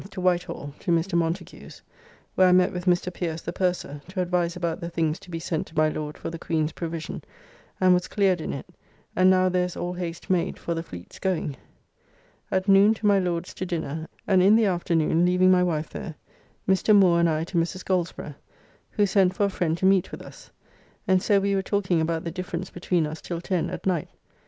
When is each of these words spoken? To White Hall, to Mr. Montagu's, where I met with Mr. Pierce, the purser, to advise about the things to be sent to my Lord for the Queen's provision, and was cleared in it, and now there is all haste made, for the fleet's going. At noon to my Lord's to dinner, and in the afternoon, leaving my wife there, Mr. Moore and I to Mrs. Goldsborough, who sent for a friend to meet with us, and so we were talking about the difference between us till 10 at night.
To 0.09 0.19
White 0.19 0.45
Hall, 0.45 0.73
to 0.79 0.91
Mr. 0.91 1.13
Montagu's, 1.15 1.83
where 2.33 2.47
I 2.47 2.51
met 2.53 2.73
with 2.73 2.85
Mr. 2.85 3.13
Pierce, 3.13 3.43
the 3.43 3.53
purser, 3.53 4.01
to 4.07 4.19
advise 4.19 4.55
about 4.55 4.79
the 4.81 4.89
things 4.89 5.19
to 5.19 5.29
be 5.29 5.37
sent 5.37 5.67
to 5.67 5.77
my 5.77 5.89
Lord 5.89 6.17
for 6.17 6.31
the 6.31 6.39
Queen's 6.39 6.71
provision, 6.71 7.23
and 7.79 7.93
was 7.93 8.07
cleared 8.07 8.41
in 8.41 8.51
it, 8.51 8.65
and 9.15 9.29
now 9.29 9.47
there 9.47 9.65
is 9.65 9.77
all 9.77 9.93
haste 9.93 10.27
made, 10.27 10.57
for 10.57 10.73
the 10.73 10.81
fleet's 10.81 11.19
going. 11.19 11.55
At 12.49 12.67
noon 12.67 12.95
to 12.95 13.05
my 13.05 13.19
Lord's 13.19 13.53
to 13.53 13.63
dinner, 13.63 14.07
and 14.25 14.41
in 14.41 14.55
the 14.55 14.65
afternoon, 14.65 15.23
leaving 15.23 15.51
my 15.51 15.61
wife 15.61 15.91
there, 15.91 16.15
Mr. 16.67 16.95
Moore 16.95 17.19
and 17.19 17.29
I 17.29 17.43
to 17.43 17.57
Mrs. 17.59 17.85
Goldsborough, 17.85 18.33
who 18.89 19.05
sent 19.05 19.35
for 19.35 19.43
a 19.45 19.49
friend 19.49 19.77
to 19.77 19.85
meet 19.85 20.11
with 20.11 20.23
us, 20.23 20.49
and 21.07 21.21
so 21.21 21.39
we 21.39 21.53
were 21.53 21.61
talking 21.61 22.01
about 22.01 22.23
the 22.23 22.31
difference 22.31 22.71
between 22.71 23.05
us 23.05 23.21
till 23.21 23.39
10 23.39 23.69
at 23.69 23.85
night. 23.85 24.09